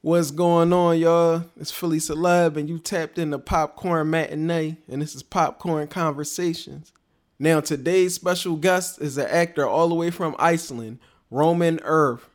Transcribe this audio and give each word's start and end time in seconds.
What's 0.00 0.30
going 0.30 0.72
on, 0.72 0.96
y'all? 1.00 1.42
It's 1.58 1.72
Philly 1.72 1.98
Celeb, 1.98 2.56
and 2.56 2.68
you 2.68 2.78
tapped 2.78 3.18
in 3.18 3.30
the 3.30 3.38
Popcorn 3.40 4.08
Matinee, 4.08 4.76
and 4.88 5.02
this 5.02 5.16
is 5.16 5.24
Popcorn 5.24 5.88
Conversations. 5.88 6.92
Now, 7.40 7.58
today's 7.58 8.14
special 8.14 8.54
guest 8.54 9.00
is 9.00 9.18
an 9.18 9.26
actor 9.26 9.66
all 9.66 9.88
the 9.88 9.96
way 9.96 10.12
from 10.12 10.36
Iceland, 10.38 11.00
Roman 11.32 11.80
Earth. 11.82 12.28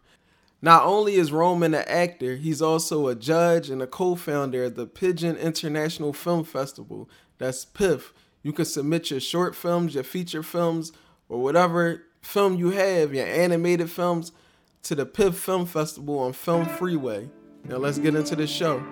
Not 0.62 0.84
only 0.84 1.16
is 1.16 1.32
Roman 1.32 1.74
an 1.74 1.86
actor, 1.88 2.36
he's 2.36 2.62
also 2.62 3.08
a 3.08 3.16
judge 3.16 3.70
and 3.70 3.82
a 3.82 3.88
co 3.88 4.16
founder 4.16 4.66
of 4.66 4.76
the 4.76 4.86
Pigeon 4.86 5.38
International 5.38 6.12
Film 6.12 6.44
Festival. 6.44 7.10
That's 7.38 7.64
PIF. 7.64 8.12
You 8.42 8.52
can 8.52 8.66
submit 8.66 9.10
your 9.10 9.22
short 9.22 9.56
films, 9.56 9.96
your 9.96 10.04
feature 10.04 10.44
films, 10.44 10.92
or 11.30 11.42
whatever 11.42 12.04
film 12.22 12.58
you 12.58 12.72
have, 12.72 13.14
your 13.14 13.26
animated 13.26 13.90
films, 13.90 14.34
to 14.82 14.96
the 14.96 15.06
PIF 15.06 15.36
Film 15.36 15.66
Festival 15.66 16.20
on 16.20 16.34
Film 16.34 16.66
Freeway. 16.66 17.30
Now 17.66 17.78
let's 17.78 17.98
get 17.98 18.16
into 18.16 18.36
the 18.36 18.48
show. 18.48 18.84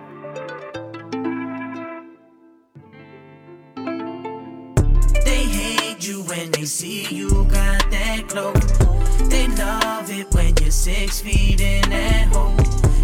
They 5.26 5.44
hate 5.44 6.08
you 6.08 6.24
when 6.24 6.52
they 6.52 6.66
see 6.66 7.08
you 7.14 7.46
got 7.46 7.90
that 7.92 8.26
glow. 8.28 8.54
They 9.28 9.48
love 9.48 10.10
it 10.10 10.34
when 10.34 10.56
you're 10.62 10.72
six 10.72 11.22
feet 11.22 11.60
in. 11.62 11.82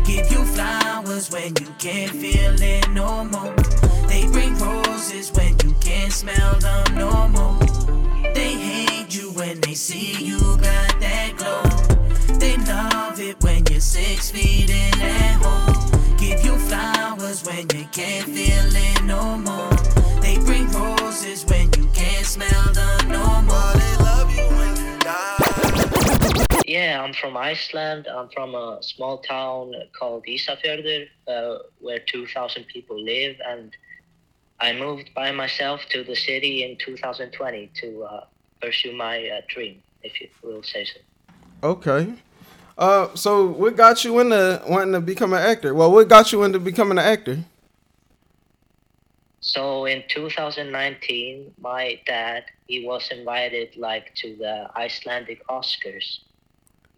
Give 0.08 0.32
you 0.32 0.46
flowers 0.46 1.30
when 1.32 1.54
you 1.60 1.68
can't 1.80 2.12
feel 2.12 2.56
it 2.62 2.90
no 2.92 3.26
more. 3.26 3.54
They 4.08 4.26
bring 4.28 4.58
roses 4.58 5.34
when 5.34 5.58
you 5.66 5.76
can't 5.82 6.14
smell 6.14 6.56
them 6.60 6.96
no 6.96 7.28
more. 7.28 7.60
They 8.34 8.54
hate 8.54 9.14
you 9.14 9.32
when 9.34 9.60
they 9.60 9.74
see 9.74 10.16
you 10.24 10.40
got 10.62 10.87
six 14.18 14.32
feet 14.32 14.70
in 14.70 15.02
at 15.02 15.36
home. 15.44 16.18
Give 16.18 16.44
you 16.44 16.58
flowers 16.58 17.46
when 17.46 17.68
you 17.76 17.86
can't 17.92 18.26
feel 18.26 18.70
it 18.88 19.04
no 19.04 19.38
more. 19.38 20.22
They 20.22 20.38
bring 20.38 20.68
roses 20.72 21.46
when 21.46 21.66
you 21.78 21.88
can't 21.94 22.26
smell 22.26 22.74
them 22.74 23.10
no 23.10 23.42
more. 23.44 23.74
They 23.84 23.96
love 24.10 24.30
you 24.36 24.48
when 24.58 24.74
you 24.78 25.00
die. 25.00 26.64
Yeah, 26.66 27.04
I'm 27.04 27.14
from 27.14 27.38
Iceland. 27.38 28.08
I'm 28.08 28.30
from 28.30 28.56
a 28.56 28.80
small 28.82 29.20
town 29.20 29.74
called 29.98 30.26
Ísafjörður, 30.26 31.08
uh, 31.28 31.58
where 31.80 32.00
2,000 32.00 32.66
people 32.66 33.00
live, 33.00 33.36
and 33.48 33.76
I 34.60 34.74
moved 34.74 35.14
by 35.14 35.32
myself 35.32 35.82
to 35.92 36.04
the 36.04 36.16
city 36.16 36.64
in 36.64 36.78
2020 36.78 37.72
to 37.82 38.04
uh, 38.04 38.26
pursue 38.62 38.96
my 38.96 39.30
uh, 39.30 39.42
dream, 39.48 39.84
if 40.02 40.20
you 40.20 40.28
will 40.42 40.64
say 40.64 40.86
so. 40.86 41.00
Okay. 41.64 42.16
Uh, 42.78 43.14
so 43.16 43.48
what 43.48 43.76
got 43.76 44.04
you 44.04 44.20
into 44.20 44.62
wanting 44.68 44.94
to 44.94 45.02
become 45.02 45.34
an 45.34 45.42
actor? 45.42 45.74
Well, 45.74 45.92
what 45.92 46.08
got 46.08 46.32
you 46.32 46.44
into 46.44 46.60
becoming 46.60 47.00
an 47.00 47.06
actor? 47.06 47.40
So 49.40 49.86
in 49.86 50.04
2019, 50.10 51.54
my 51.60 52.00
dad 52.06 52.46
he 52.68 52.86
was 52.86 53.10
invited 53.10 53.76
like 53.78 54.14
to 54.16 54.36
the 54.36 54.70
Icelandic 54.76 55.46
Oscars. 55.48 56.20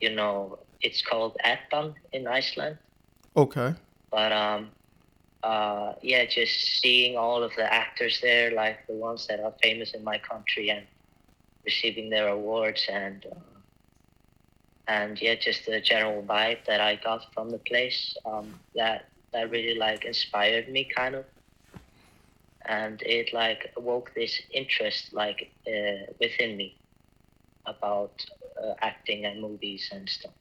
You 0.02 0.16
know, 0.16 0.60
it's 0.82 1.02
called 1.02 1.38
Eddan 1.44 1.96
in 2.12 2.28
Iceland. 2.28 2.78
Okay. 3.38 3.76
But 4.12 4.32
um, 4.32 4.72
uh, 5.44 5.94
yeah, 6.02 6.26
just 6.26 6.82
seeing 6.82 7.18
all 7.18 7.44
of 7.44 7.56
the 7.56 7.72
actors 7.72 8.20
there, 8.22 8.52
like 8.52 8.86
the 8.88 8.94
ones 8.94 9.28
that 9.28 9.40
are 9.40 9.54
famous 9.62 9.92
in 9.92 10.04
my 10.04 10.18
country, 10.18 10.72
and 10.72 10.86
receiving 11.66 12.10
their 12.10 12.30
awards, 12.30 12.88
and 12.92 13.26
uh, 13.32 13.36
and 14.90 15.22
yeah, 15.22 15.36
just 15.36 15.68
the 15.68 15.80
general 15.80 16.24
vibe 16.24 16.66
that 16.66 16.82
I 16.82 16.96
got 16.96 17.32
from 17.34 17.52
the 17.52 17.60
place, 17.60 18.18
um, 18.26 18.60
that 18.76 19.06
that 19.32 19.52
really 19.52 19.78
like 19.78 20.04
inspired 20.04 20.68
me, 20.68 20.90
kind 20.96 21.14
of, 21.14 21.26
and 22.66 23.00
it 23.04 23.32
like 23.32 23.72
awoke 23.78 24.12
this 24.16 24.42
interest 24.52 25.14
like 25.14 25.52
uh, 25.68 26.12
within 26.20 26.58
me 26.58 26.76
about 27.68 28.26
uh, 28.62 28.74
acting 28.82 29.26
and 29.26 29.40
movies 29.40 29.90
and 29.92 30.10
stuff. 30.10 30.34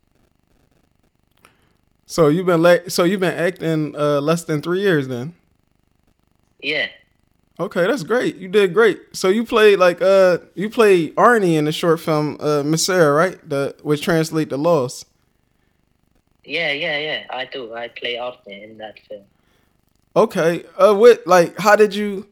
So 2.07 2.29
you've 2.29 2.47
been 2.47 2.91
so 2.91 3.05
you've 3.05 3.21
been 3.21 3.39
acting 3.39 3.95
uh, 3.95 4.23
less 4.23 4.45
than 4.45 4.63
three 4.63 4.81
years 4.81 5.09
then. 5.09 5.35
Yeah. 6.63 6.89
Okay, 7.61 7.87
that's 7.87 8.05
great. 8.05 8.37
You 8.37 8.49
did 8.49 8.73
great. 8.73 9.01
So 9.13 9.29
you 9.29 9.45
played 9.45 9.79
like 9.79 10.01
uh 10.01 10.39
you 10.55 10.71
played 10.71 11.15
Arnie 11.17 11.55
in 11.55 11.65
the 11.65 11.73
short 11.73 11.99
film 12.01 12.37
uh 12.41 12.63
Miss 12.63 12.89
right? 12.89 13.37
The 13.49 13.75
which 13.83 14.03
translate 14.03 14.51
the 14.51 14.59
loss. 14.59 15.05
Yeah, 16.45 16.73
yeah, 16.73 16.99
yeah. 16.99 17.27
I 17.31 17.47
do. 17.47 17.75
I 17.75 17.89
play 17.89 18.17
Arne 18.17 18.37
in 18.47 18.79
that 18.79 19.01
film. 19.09 19.25
Okay. 20.15 20.65
Uh 20.79 20.95
what 20.95 21.27
like 21.27 21.59
how 21.59 21.75
did 21.75 21.95
you 21.95 22.29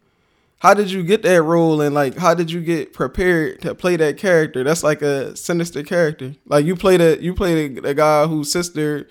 how 0.61 0.75
did 0.75 0.93
you 0.93 1.03
get 1.03 1.23
that 1.23 1.43
role 1.43 1.81
and 1.81 1.93
like 1.93 2.17
how 2.17 2.33
did 2.33 2.51
you 2.51 2.61
get 2.61 2.93
prepared 2.93 3.61
to 3.63 3.75
play 3.75 3.97
that 3.97 4.19
character? 4.19 4.63
That's 4.63 4.85
like 4.85 5.03
a 5.03 5.37
sinister 5.37 5.83
character. 5.83 6.37
Like 6.47 6.65
you 6.65 6.77
played 6.77 7.01
a 7.01 7.21
you 7.21 7.35
played 7.35 7.79
a, 7.79 7.89
a 7.89 7.95
guy 7.95 8.27
whose 8.29 8.53
sister 8.53 9.09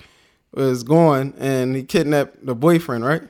was 0.53 0.83
gone 0.83 1.33
and 1.37 1.75
he 1.75 1.83
kidnapped 1.83 2.45
the 2.45 2.55
boyfriend, 2.55 3.03
right? 3.03 3.23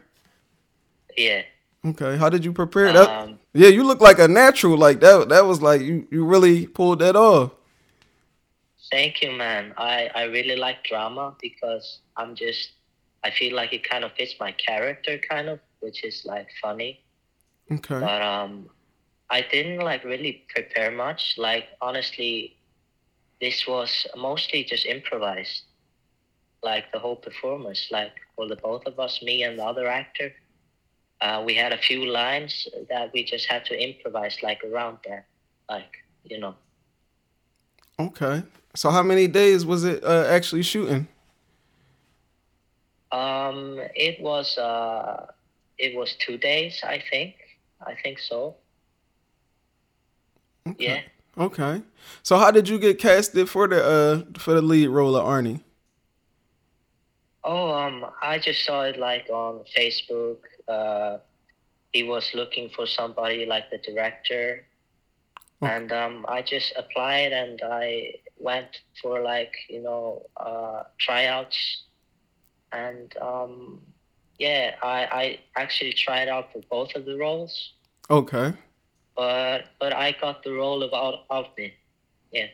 Yeah. 1.18 1.42
Okay. 1.86 2.18
How 2.18 2.30
did 2.30 2.44
you 2.44 2.52
prepare 2.52 2.92
that? 2.92 3.10
Um, 3.10 3.40
Yeah, 3.54 3.68
you 3.68 3.84
look 3.84 4.02
like 4.02 4.20
a 4.20 4.28
natural. 4.28 4.78
Like 4.78 5.00
that. 5.02 5.30
That 5.30 5.46
was 5.46 5.62
like 5.62 5.82
you. 5.82 6.08
You 6.12 6.26
really 6.26 6.68
pulled 6.68 7.00
that 7.00 7.16
off. 7.16 7.52
Thank 8.92 9.22
you, 9.22 9.32
man. 9.32 9.74
I, 9.78 10.10
I 10.16 10.24
really 10.24 10.56
like 10.56 10.84
drama 10.84 11.36
because 11.42 12.00
I'm 12.18 12.36
just, 12.36 12.72
I 13.24 13.32
feel 13.32 13.56
like 13.56 13.74
it 13.74 13.88
kind 13.88 14.04
of 14.04 14.12
fits 14.14 14.36
my 14.40 14.52
character, 14.52 15.18
kind 15.18 15.50
of, 15.50 15.60
which 15.80 16.04
is 16.04 16.24
like 16.26 16.48
funny. 16.62 17.04
Okay. 17.72 18.00
But 18.00 18.22
um, 18.22 18.70
I 19.30 19.42
didn't 19.42 19.80
like 19.80 20.04
really 20.04 20.46
prepare 20.54 20.92
much. 20.92 21.36
Like, 21.38 21.66
honestly, 21.82 22.58
this 23.42 23.68
was 23.68 24.06
mostly 24.16 24.64
just 24.64 24.86
improvised. 24.86 25.64
Like, 26.64 26.92
the 26.92 27.00
whole 27.00 27.16
performance, 27.16 27.90
like, 27.92 28.14
for 28.36 28.48
the 28.48 28.56
both 28.56 28.86
of 28.86 29.00
us, 29.00 29.22
me 29.22 29.44
and 29.44 29.60
the 29.60 29.64
other 29.64 29.88
actor, 29.88 30.34
uh, 31.22 31.44
we 31.46 31.56
had 31.56 31.74
a 31.74 31.78
few 31.78 32.06
lines 32.06 32.68
that 32.90 33.12
we 33.14 33.24
just 33.24 33.50
had 33.50 33.66
to 33.66 33.82
improvise, 33.82 34.38
like, 34.44 34.64
around 34.64 34.98
that. 35.08 35.26
Like, 35.70 35.98
you 36.24 36.40
know. 36.40 36.56
Okay. 38.00 38.44
So 38.76 38.90
how 38.90 39.04
many 39.04 39.28
days 39.28 39.66
was 39.66 39.84
it 39.84 40.04
uh, 40.04 40.26
actually 40.28 40.64
shooting? 40.64 41.08
Um, 43.12 43.80
it 43.96 44.20
was 44.20 44.58
uh, 44.58 45.28
it 45.78 45.96
was 45.96 46.16
two 46.16 46.38
days, 46.38 46.82
I 46.84 47.02
think. 47.10 47.36
I 47.86 47.96
think 47.96 48.20
so. 48.20 48.56
Yeah. 50.78 51.02
Okay. 51.38 51.84
So 52.24 52.38
how 52.38 52.52
did 52.52 52.68
you 52.68 52.80
get 52.80 53.00
casted 53.00 53.50
for 53.50 53.68
the 53.68 53.84
uh 53.84 54.40
for 54.40 54.54
the 54.54 54.62
lead 54.62 54.88
role 54.88 55.16
of 55.16 55.26
Arnie? 55.26 55.62
Oh, 57.44 57.72
um, 57.72 58.06
I 58.22 58.40
just 58.40 58.66
saw 58.66 58.82
it 58.82 58.98
like 58.98 59.30
on 59.30 59.64
Facebook. 59.78 60.38
Uh, 60.68 61.18
he 61.94 62.04
was 62.04 62.32
looking 62.34 62.70
for 62.70 62.86
somebody 62.86 63.46
like 63.46 63.70
the 63.70 63.78
director, 63.78 64.66
Oh. 65.62 65.68
and 65.68 65.92
um, 65.92 66.26
I 66.28 66.42
just 66.42 66.74
applied 66.76 67.32
and 67.32 67.62
I 67.64 68.16
went 68.38 68.82
for 69.02 69.22
like 69.22 69.54
you 69.70 69.82
know 69.82 70.26
uh, 70.36 70.84
tryouts, 71.00 71.84
and 72.72 73.16
um, 73.22 73.82
yeah, 74.38 74.76
I 74.84 75.00
I 75.22 75.40
actually 75.56 75.94
tried 75.94 76.28
out 76.28 76.52
for 76.52 76.62
both 76.70 76.96
of 76.96 77.06
the 77.06 77.16
roles, 77.18 77.74
Okay. 78.10 78.52
but 79.16 79.68
but 79.80 79.94
I 79.94 80.12
got 80.20 80.44
the 80.44 80.52
role 80.52 80.84
of 80.84 80.92
Al- 80.94 81.26
Alvin. 81.32 81.72
Yeah. 82.32 82.48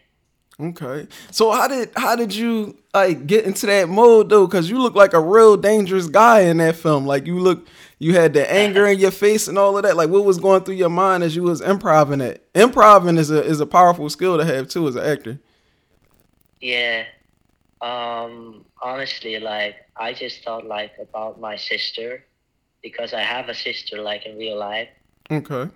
Okay. 0.59 1.07
So 1.31 1.51
how 1.51 1.67
did 1.67 1.91
how 1.95 2.16
did 2.16 2.35
you 2.35 2.78
like 2.94 3.25
get 3.25 3.45
into 3.45 3.66
that 3.66 3.89
mode 3.89 4.29
though? 4.29 4.47
Cause 4.47 4.69
you 4.69 4.79
look 4.79 4.94
like 4.95 5.13
a 5.13 5.19
real 5.19 5.57
dangerous 5.57 6.07
guy 6.07 6.41
in 6.41 6.58
that 6.58 6.76
film. 6.76 7.05
Like 7.05 7.26
you 7.26 7.40
look 7.40 7.67
you 7.99 8.16
had 8.16 8.34
the 8.34 8.52
anger 8.52 8.85
in 8.85 8.99
your 8.99 9.11
face 9.11 9.47
and 9.47 9.58
all 9.58 9.78
of 9.78 9.84
that. 9.84 9.96
Like 9.96 10.09
what 10.09 10.23
was 10.26 10.37
going 10.37 10.64
through 10.64 10.76
your 10.76 10.90
mind 10.90 11.23
as 11.23 11.35
you 11.35 11.43
was 11.43 11.61
improving 11.61 12.22
it? 12.22 12.47
Improving 12.53 13.17
is 13.17 13.31
a 13.31 13.43
is 13.43 13.59
a 13.59 13.66
powerful 13.66 14.09
skill 14.09 14.37
to 14.37 14.46
have 14.46 14.67
too 14.67 14.87
as 14.87 14.96
an 14.96 15.03
actor. 15.05 15.40
Yeah. 16.59 17.05
Um 17.81 18.66
honestly 18.81 19.40
like 19.40 19.76
I 19.96 20.14
just 20.14 20.43
thought 20.43 20.66
like 20.66 20.91
about 21.02 21.40
my 21.40 21.55
sister 21.55 22.23
because 22.84 23.14
I 23.14 23.22
have 23.22 23.49
a 23.49 23.55
sister 23.55 24.02
like 24.02 24.26
in 24.26 24.37
real 24.37 24.58
life 24.58 24.90
Okay. 25.31 25.72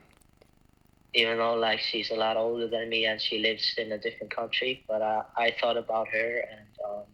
Even 1.16 1.38
though 1.40 1.56
like 1.56 1.80
she's 1.80 2.12
a 2.12 2.16
lot 2.16 2.38
older 2.38 2.68
than 2.68 2.90
me 2.90 3.06
and 3.06 3.22
she 3.22 3.40
lives 3.40 3.76
in 3.78 3.92
a 3.94 3.98
different 3.98 4.36
country 4.36 4.86
but 4.88 5.02
I 5.02 5.24
I 5.38 5.56
thought 5.62 5.78
about 5.78 6.10
her 6.10 6.40
and 6.52 6.70
um 6.88 7.06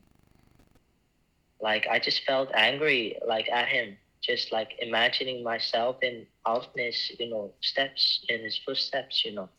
like 1.61 1.87
I 1.89 1.99
just 1.99 2.23
felt 2.25 2.49
angry 2.55 3.17
like 3.27 3.49
at 3.49 3.67
him 3.69 3.97
just 4.21 4.51
like 4.51 4.71
imagining 4.79 5.43
myself 5.43 5.97
in 6.03 6.27
Altness 6.45 7.11
you 7.19 7.29
know 7.29 7.53
steps 7.61 8.25
in 8.29 8.43
his 8.43 8.57
footsteps 8.65 9.23
you 9.25 9.33
know 9.33 9.49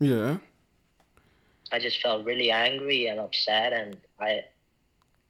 Yeah. 0.00 0.38
I 1.72 1.78
just 1.78 2.00
felt 2.02 2.24
really 2.24 2.50
angry 2.50 3.06
and 3.06 3.20
upset, 3.20 3.72
and 3.72 3.96
I, 4.20 4.44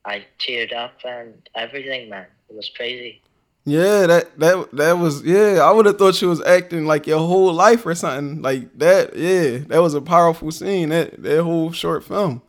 I 0.05 0.27
teared 0.39 0.73
up 0.75 1.05
and 1.05 1.49
everything, 1.55 2.09
man. 2.09 2.27
It 2.49 2.57
was 2.57 2.71
crazy. 2.75 3.23
Yeah, 3.65 4.07
that 4.07 4.39
that 4.39 4.71
that 4.73 4.93
was 4.99 5.23
yeah. 5.23 5.61
I 5.63 5.71
would 5.71 5.87
have 5.87 5.99
thought 5.99 6.21
you 6.23 6.29
was 6.29 6.43
acting 6.43 6.87
like 6.87 7.07
your 7.07 7.19
whole 7.19 7.53
life 7.53 7.85
or 7.85 7.95
something 7.95 8.41
like 8.43 8.77
that. 8.79 9.15
Yeah, 9.17 9.59
that 9.69 9.81
was 9.83 9.95
a 9.95 10.01
powerful 10.01 10.51
scene. 10.51 10.89
That 10.89 11.23
that 11.23 11.43
whole 11.43 11.71
short 11.73 12.03
film. 12.05 12.43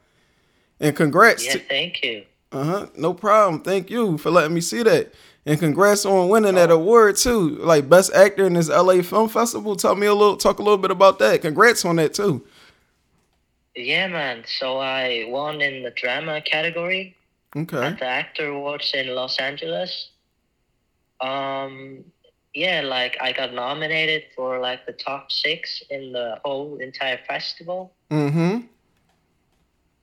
And 0.79 0.95
congrats. 0.95 1.45
Yeah, 1.45 1.53
to, 1.53 1.59
thank 1.59 2.01
you. 2.03 2.23
uh 2.51 2.63
huh. 2.63 2.85
No 2.95 3.13
problem. 3.13 3.61
Thank 3.61 3.89
you 3.89 4.17
for 4.17 4.31
letting 4.31 4.53
me 4.53 4.61
see 4.61 4.83
that. 4.83 5.13
And 5.45 5.59
congrats 5.59 6.05
on 6.05 6.29
winning 6.29 6.55
that 6.55 6.71
award 6.71 7.17
too, 7.17 7.49
like 7.57 7.89
best 7.89 8.13
actor 8.13 8.45
in 8.45 8.53
this 8.53 8.69
LA 8.69 9.01
Film 9.01 9.27
Festival. 9.27 9.75
Tell 9.75 9.95
me 9.95 10.05
a 10.07 10.13
little, 10.13 10.37
talk 10.37 10.59
a 10.59 10.63
little 10.63 10.77
bit 10.77 10.91
about 10.91 11.17
that. 11.19 11.41
Congrats 11.41 11.83
on 11.83 11.95
that 11.97 12.13
too. 12.13 12.45
Yeah, 13.75 14.07
man. 14.07 14.43
So 14.59 14.77
I 14.79 15.25
won 15.27 15.61
in 15.61 15.83
the 15.83 15.91
drama 15.91 16.41
category 16.41 17.15
Okay. 17.55 17.77
at 17.83 17.99
the 17.99 18.05
Actor 18.05 18.47
Awards 18.49 18.91
in 18.93 19.13
Los 19.15 19.37
Angeles. 19.39 20.09
Um, 21.21 22.03
yeah, 22.53 22.81
like 22.81 23.17
I 23.21 23.31
got 23.31 23.53
nominated 23.53 24.23
for 24.35 24.59
like 24.59 24.85
the 24.85 24.93
top 24.93 25.31
six 25.31 25.81
in 25.89 26.11
the 26.11 26.39
whole 26.43 26.77
entire 26.77 27.19
festival. 27.27 27.93
Mm-hmm. 28.09 28.65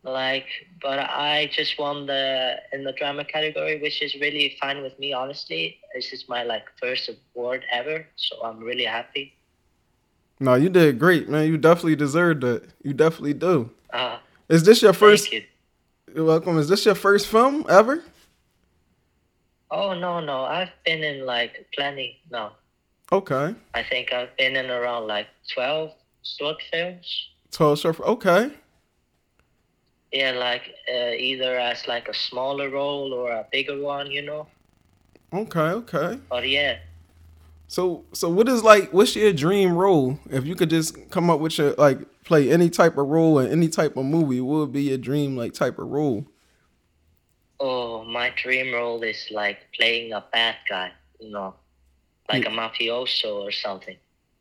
Like, 0.05 0.47
but 0.81 0.99
I 0.99 1.51
just 1.53 1.79
won 1.79 2.07
the 2.07 2.57
in 2.73 2.85
the 2.85 2.93
drama 2.93 3.25
category, 3.25 3.81
which 3.81 4.01
is 4.01 4.15
really 4.15 4.57
fine 4.61 4.81
with 4.83 4.99
me. 4.99 5.13
Honestly, 5.13 5.79
this 5.95 6.13
is 6.13 6.29
my 6.29 6.45
like 6.45 6.65
first 6.81 7.11
award 7.35 7.65
ever, 7.71 8.07
so 8.17 8.43
I'm 8.43 8.61
really 8.61 8.85
happy. 8.85 9.35
No, 10.41 10.55
you 10.55 10.69
did 10.69 10.99
great, 10.99 11.29
man. 11.29 11.49
You 11.49 11.59
definitely 11.59 11.97
deserved 11.97 12.45
it. 12.45 12.65
You 12.83 12.95
definitely 12.95 13.35
do. 13.35 13.71
Uh, 13.93 14.19
Is 14.49 14.63
this 14.63 14.81
your 14.81 14.93
first? 14.93 15.33
you. 15.33 15.43
You're 16.15 16.25
welcome. 16.25 16.59
Is 16.59 16.69
this 16.69 16.87
your 16.87 16.95
first 16.95 17.27
film 17.27 17.67
ever? 17.69 18.03
Oh 19.71 19.95
no, 19.95 20.21
no, 20.21 20.45
I've 20.45 20.71
been 20.85 21.03
in 21.05 21.27
like 21.27 21.67
plenty. 21.75 22.21
No, 22.31 22.53
Okay. 23.13 23.55
I 23.75 23.83
think 23.83 24.13
I've 24.13 24.35
been 24.37 24.57
in 24.57 24.71
around 24.71 25.07
like 25.07 25.27
twelve 25.55 25.93
short 26.23 26.57
films. 26.71 27.29
Twelve 27.51 27.79
short. 27.79 28.01
Okay. 28.01 28.51
Yeah, 30.13 30.33
like 30.33 30.75
uh, 30.91 31.11
either 31.11 31.59
as 31.59 31.87
like 31.87 32.09
a 32.09 32.15
smaller 32.15 32.71
role 32.71 33.13
or 33.13 33.31
a 33.31 33.47
bigger 33.53 33.79
one, 33.81 34.11
you 34.11 34.23
know. 34.23 34.47
Okay. 35.35 35.61
Okay. 35.61 36.19
But 36.31 36.49
yeah, 36.49 36.79
So 37.67 38.05
so 38.15 38.31
what 38.31 38.49
is 38.49 38.63
like 38.65 38.91
what's 38.95 39.15
your 39.15 39.35
dream 39.35 39.73
role? 39.77 40.19
If 40.31 40.47
you 40.47 40.55
could 40.55 40.71
just 40.71 41.11
come 41.11 41.29
up 41.29 41.41
with 41.41 41.59
your 41.59 41.73
like 41.75 41.99
play 42.25 42.51
any 42.51 42.71
type 42.71 42.97
of 42.97 43.07
role 43.07 43.39
in 43.39 43.51
any 43.53 43.69
type 43.69 43.99
of 43.99 44.07
movie, 44.07 44.41
what 44.41 44.59
would 44.61 44.73
be 44.73 44.85
your 44.85 44.97
dream 44.99 45.37
like 45.37 45.53
type 45.53 45.79
of 45.79 45.89
role? 45.89 46.25
Oh, 47.61 48.05
my 48.05 48.33
dream 48.37 48.75
role 48.75 49.03
is 49.03 49.29
like 49.31 49.59
playing 49.75 50.13
a 50.13 50.25
bad 50.33 50.57
guy, 50.69 50.93
you 51.21 51.31
know, 51.31 51.55
like 52.29 52.47
a 52.47 52.51
mafioso 52.51 53.41
or 53.41 53.51
something. 53.51 53.97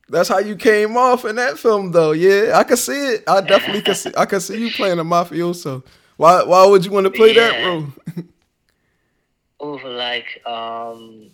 That's 0.09 0.29
how 0.29 0.39
you 0.39 0.55
came 0.55 0.95
off 0.95 1.25
in 1.25 1.35
that 1.35 1.59
film 1.59 1.91
though. 1.91 2.11
Yeah, 2.13 2.53
I 2.55 2.63
can 2.63 2.77
see 2.77 3.13
it. 3.13 3.23
I 3.27 3.41
definitely 3.41 3.81
can 3.81 3.95
see 3.95 4.11
I 4.17 4.25
can 4.25 4.39
see 4.39 4.57
you 4.57 4.71
playing 4.71 4.99
a 4.99 5.03
mafioso. 5.03 5.83
Why 6.15 6.43
why 6.43 6.65
would 6.65 6.85
you 6.85 6.91
want 6.91 7.05
to 7.05 7.11
play 7.11 7.33
that 7.33 7.65
role? 7.65 7.87
Oh, 9.59 9.71
like 9.71 10.39
um, 10.45 11.31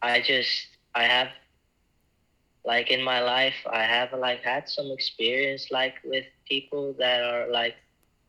I 0.00 0.20
just 0.20 0.68
I 0.94 1.02
have 1.02 1.28
like 2.64 2.90
in 2.90 3.02
my 3.02 3.20
life 3.20 3.56
I 3.70 3.82
have 3.82 4.12
like 4.12 4.42
had 4.42 4.68
some 4.68 4.92
experience 4.92 5.70
like 5.72 5.94
with 6.04 6.24
people 6.48 6.94
that 6.98 7.22
are 7.22 7.50
like 7.50 7.74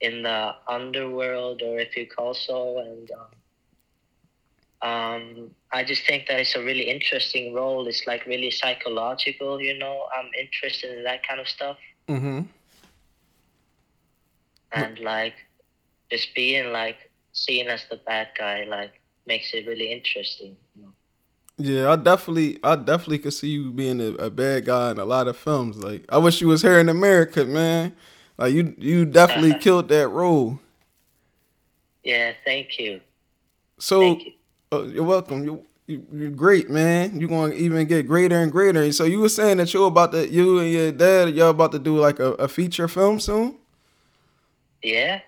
in 0.01 0.23
the 0.23 0.55
underworld 0.67 1.61
or 1.61 1.79
if 1.79 1.95
you 1.95 2.07
call 2.07 2.33
so 2.33 2.79
and 2.79 3.11
um, 3.11 4.89
um 4.89 5.51
I 5.71 5.83
just 5.83 6.05
think 6.05 6.27
that 6.27 6.39
it's 6.39 6.55
a 6.55 6.63
really 6.63 6.89
interesting 6.89 7.53
role. 7.53 7.87
It's 7.87 8.05
like 8.05 8.25
really 8.25 8.51
psychological, 8.51 9.61
you 9.61 9.77
know. 9.77 10.07
I'm 10.17 10.29
interested 10.37 10.97
in 10.97 11.03
that 11.05 11.25
kind 11.25 11.39
of 11.39 11.47
stuff 11.47 11.77
mm-hmm. 12.09 12.41
and 14.73 14.99
like 14.99 15.35
just 16.09 16.35
being 16.35 16.73
like 16.73 17.09
seen 17.31 17.67
as 17.67 17.85
the 17.89 17.97
bad 17.97 18.29
guy 18.37 18.65
like 18.65 18.99
makes 19.25 19.53
it 19.53 19.65
really 19.65 19.91
interesting. 19.91 20.57
You 20.75 20.83
know? 20.83 20.93
Yeah, 21.57 21.91
I 21.91 21.95
definitely, 21.95 22.59
I 22.63 22.75
definitely 22.75 23.19
could 23.19 23.33
see 23.33 23.49
you 23.49 23.71
being 23.71 24.01
a, 24.01 24.13
a 24.15 24.29
bad 24.29 24.65
guy 24.65 24.91
in 24.91 24.99
a 24.99 25.05
lot 25.05 25.27
of 25.27 25.37
films. 25.37 25.77
Like, 25.77 26.05
I 26.09 26.17
wish 26.17 26.41
you 26.41 26.47
was 26.47 26.61
here 26.61 26.79
in 26.79 26.89
America, 26.89 27.45
man. 27.45 27.95
Like, 28.41 28.53
you, 28.55 28.73
you 28.79 29.05
definitely 29.05 29.53
killed 29.59 29.87
that 29.89 30.07
role. 30.07 30.59
Yeah, 32.03 32.33
thank 32.43 32.79
you. 32.79 32.99
So, 33.77 33.99
Thank 34.01 34.25
you. 34.25 34.31
uh, 34.71 34.81
you're 34.83 35.03
welcome. 35.03 35.43
You, 35.43 35.63
you, 35.85 36.05
you're 36.11 36.31
great, 36.31 36.67
man. 36.69 37.19
You're 37.19 37.29
going 37.29 37.51
to 37.51 37.57
even 37.57 37.85
get 37.87 38.07
greater 38.07 38.37
and 38.41 38.51
greater. 38.51 38.91
So, 38.91 39.03
you 39.03 39.19
were 39.19 39.29
saying 39.29 39.57
that 39.57 39.71
you're 39.73 39.87
about 39.87 40.11
to, 40.13 40.27
you 40.27 40.57
and 40.59 40.71
your 40.71 40.91
dad, 40.91 41.35
y'all 41.35 41.49
about 41.51 41.71
to 41.73 41.79
do 41.79 41.97
like 41.99 42.19
a, 42.19 42.31
a 42.33 42.47
feature 42.47 42.87
film 42.87 43.19
soon? 43.19 43.57
Yeah. 44.81 45.21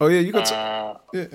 Oh 0.00 0.06
yeah, 0.06 0.20
you 0.20 0.32
could. 0.32 0.46
t- 0.46 0.54
Uh, 0.54 0.94
yeah. 1.12 1.26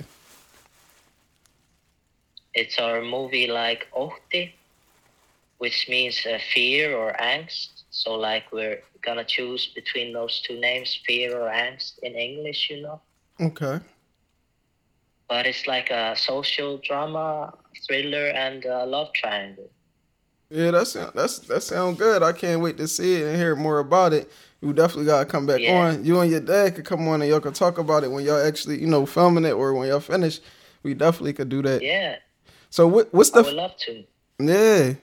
it's 2.54 2.78
our 2.78 3.00
movie 3.02 3.46
like 3.46 3.86
Ótti, 3.96 4.52
which 5.58 5.88
means 5.88 6.24
uh, 6.26 6.38
fear 6.52 6.96
or 6.96 7.12
angst. 7.20 7.84
So 7.90 8.14
like 8.14 8.50
we're 8.52 8.80
gonna 9.02 9.24
choose 9.24 9.66
between 9.74 10.12
those 10.12 10.40
two 10.40 10.58
names, 10.60 10.98
fear 11.06 11.38
or 11.38 11.48
angst 11.50 11.98
in 12.02 12.14
English, 12.14 12.70
you 12.70 12.82
know. 12.82 13.00
Okay. 13.40 13.80
But 15.28 15.46
it's 15.46 15.66
like 15.66 15.90
a 15.90 16.16
social 16.16 16.78
drama, 16.78 17.52
thriller, 17.86 18.28
and 18.28 18.64
a 18.64 18.86
love 18.86 19.12
triangle. 19.12 19.70
Yeah, 20.50 20.70
that's 20.70 20.94
that's 20.94 21.40
that 21.40 21.62
sounds 21.62 21.98
good. 21.98 22.22
I 22.22 22.32
can't 22.32 22.62
wait 22.62 22.78
to 22.78 22.88
see 22.88 23.16
it 23.16 23.26
and 23.28 23.36
hear 23.36 23.54
more 23.54 23.80
about 23.80 24.12
it. 24.14 24.30
You 24.62 24.72
definitely 24.72 25.04
gotta 25.04 25.26
come 25.26 25.46
back 25.46 25.60
Yeah. 25.60 25.78
on. 25.78 26.04
You 26.04 26.18
and 26.20 26.30
your 26.30 26.40
dad 26.40 26.74
could 26.74 26.86
come 26.86 27.06
on 27.08 27.20
and 27.20 27.30
y'all 27.30 27.40
could 27.40 27.54
talk 27.54 27.78
about 27.78 28.02
it 28.02 28.10
when 28.10 28.24
y'all 28.24 28.44
actually, 28.44 28.80
you 28.80 28.86
know, 28.86 29.04
filming 29.06 29.44
it 29.44 29.52
or 29.52 29.74
when 29.74 29.88
y'all 29.88 30.00
finish. 30.00 30.40
We 30.82 30.94
definitely 30.94 31.34
could 31.34 31.48
do 31.50 31.60
that. 31.62 31.82
Yeah, 31.82 32.16
So 32.70 32.86
what 32.88 33.12
what's 33.12 33.30
the 33.30 33.40
I 33.40 33.42
would 33.42 33.54
love 33.54 33.76
to. 33.80 34.04
yeah? 34.40 34.94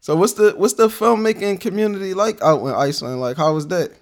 So 0.00 0.16
what's 0.16 0.32
the 0.32 0.54
what's 0.56 0.74
the 0.74 0.88
filmmaking 0.88 1.60
community 1.60 2.14
like 2.14 2.40
out 2.42 2.60
in 2.62 2.74
Iceland? 2.74 3.20
Like 3.20 3.36
how 3.36 3.52
was 3.54 3.66
that? 3.68 3.92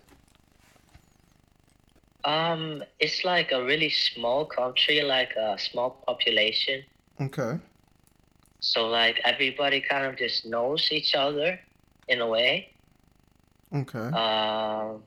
Um, 2.25 2.85
it's 3.01 3.25
like 3.25 3.53
a 3.53 3.65
really 3.65 3.91
small 3.91 4.45
country, 4.45 5.03
like 5.03 5.33
a 5.37 5.59
small 5.59 5.91
population. 6.07 6.85
Okay. 7.21 7.59
So 8.61 8.89
like 8.89 9.21
everybody 9.25 9.81
kind 9.81 10.07
of 10.07 10.17
just 10.17 10.47
knows 10.47 10.89
each 10.93 11.15
other 11.15 11.59
in 12.07 12.21
a 12.21 12.27
way. 12.27 12.73
Okay. 13.75 13.99
Um, 13.99 15.03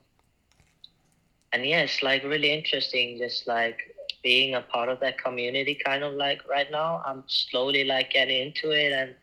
and 1.54 1.66
yeah, 1.66 1.82
it's 1.82 2.02
like 2.04 2.24
really 2.24 2.52
interesting, 2.52 3.18
just 3.18 3.48
like 3.48 3.96
being 4.24 4.56
a 4.56 4.62
part 4.62 4.90
of 4.90 5.00
that 5.00 5.18
community. 5.18 5.80
Kind 5.86 6.04
of 6.04 6.14
like 6.14 6.42
right 6.50 6.70
now, 6.72 7.02
I'm 7.06 7.24
slowly 7.28 7.84
like 7.86 8.12
getting 8.12 8.48
into 8.48 8.72
it 8.72 8.92
and 8.92 9.16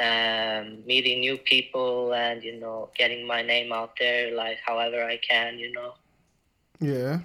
um, 0.00 0.84
meeting 0.86 1.20
new 1.20 1.36
people, 1.38 2.14
and 2.14 2.42
you 2.42 2.58
know, 2.60 2.90
getting 2.96 3.26
my 3.26 3.42
name 3.42 3.72
out 3.72 3.92
there, 3.98 4.34
like 4.34 4.58
however 4.64 5.04
I 5.04 5.18
can. 5.18 5.58
You 5.58 5.72
know, 5.72 5.94
Yeah. 6.80 7.20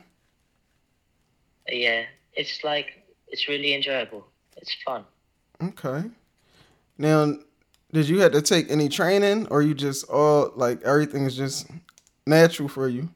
yeah, 1.67 2.05
it's 2.33 2.63
like 2.63 3.03
it's 3.27 3.47
really 3.47 3.73
enjoyable. 3.73 4.25
It's 4.57 4.75
fun. 4.85 5.05
Okay. 5.61 6.09
Now, 6.97 7.33
did 7.91 8.07
you 8.09 8.19
have 8.21 8.31
to 8.33 8.41
take 8.41 8.69
any 8.71 8.89
training, 8.89 9.47
or 9.49 9.61
you 9.61 9.73
just 9.73 10.09
all 10.09 10.51
like 10.55 10.81
everything 10.83 11.25
is 11.25 11.35
just 11.35 11.67
natural 12.25 12.69
for 12.69 12.87
you? 12.87 13.09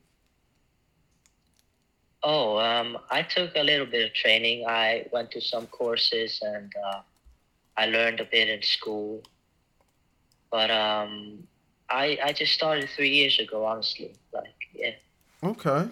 Oh, 2.23 2.57
um, 2.57 2.97
I 3.09 3.21
took 3.21 3.55
a 3.55 3.63
little 3.63 3.85
bit 3.85 4.05
of 4.05 4.13
training. 4.13 4.65
I 4.67 5.05
went 5.11 5.31
to 5.31 5.41
some 5.41 5.67
courses 5.67 6.39
and 6.41 6.73
uh, 6.85 6.99
I 7.77 7.85
learned 7.85 8.19
a 8.19 8.25
bit 8.25 8.49
in 8.49 8.61
school. 8.63 9.23
But 10.51 10.71
um, 10.71 11.43
I 11.89 12.17
I 12.23 12.33
just 12.33 12.53
started 12.53 12.89
three 12.89 13.09
years 13.09 13.39
ago, 13.39 13.65
honestly. 13.65 14.13
Like, 14.33 14.55
yeah. 14.73 14.91
Okay. 15.43 15.89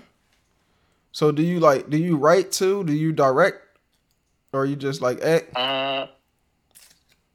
So 1.12 1.32
do 1.32 1.42
you 1.42 1.60
like 1.60 1.90
do 1.90 1.98
you 1.98 2.18
write 2.18 2.52
too? 2.52 2.84
Do 2.84 2.94
you 2.94 3.12
direct? 3.12 3.62
Or 4.54 4.66
you 4.66 4.76
just 4.76 5.02
like 5.02 5.22
act? 5.22 5.56
Uh, 5.56 6.08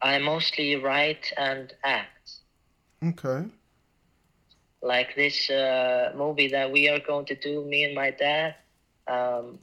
I 0.00 0.18
mostly 0.18 0.76
write 0.76 1.32
and 1.36 1.72
act. 1.84 2.32
Okay. 3.04 3.44
Like 4.82 5.14
this 5.14 5.50
uh, 5.50 6.12
movie 6.16 6.48
that 6.48 6.72
we 6.72 6.88
are 6.88 7.00
going 7.00 7.26
to 7.26 7.34
do, 7.34 7.64
me 7.66 7.84
and 7.84 7.94
my 7.94 8.10
dad. 8.10 8.54
Um, 9.06 9.58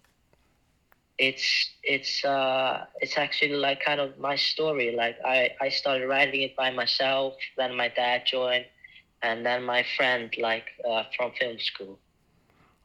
it's 1.18 1.70
it's 1.84 2.24
uh 2.24 2.86
it's 3.02 3.18
actually 3.18 3.56
like 3.56 3.84
kind 3.84 4.00
of 4.00 4.18
my 4.20 4.36
story. 4.36 4.96
Like 4.96 5.18
I 5.26 5.52
I 5.62 5.70
started 5.70 6.08
writing 6.08 6.42
it 6.42 6.56
by 6.56 6.72
myself. 6.72 7.36
Then 7.58 7.76
my 7.76 7.90
dad 7.90 8.24
joined, 8.26 8.66
and 9.24 9.46
then 9.46 9.64
my 9.64 9.84
friend 9.96 10.34
like 10.40 10.66
uh, 10.88 11.04
from 11.16 11.32
film 11.40 11.58
school. 11.60 12.00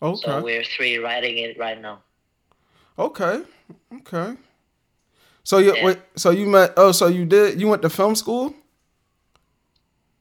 Okay. 0.03 0.21
So 0.23 0.43
we're 0.43 0.65
three 0.65 0.99
writing 0.99 1.39
it 1.39 1.59
right 1.59 1.81
now. 1.81 2.03
Okay, 2.99 3.43
okay. 4.01 4.37
So 5.45 5.59
you 5.59 5.75
Yeah. 5.77 5.85
wait, 5.85 5.99
so 6.17 6.31
you 6.31 6.47
met 6.47 6.73
oh 6.77 6.93
so 6.93 7.07
you 7.09 7.25
did 7.27 7.61
you 7.61 7.69
went 7.69 7.83
to 7.83 7.91
film 7.91 8.15
school? 8.15 8.55